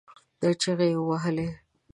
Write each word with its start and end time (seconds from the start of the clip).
چغې 0.61 0.87
يې 0.91 0.97
ووهلې. 0.99 1.47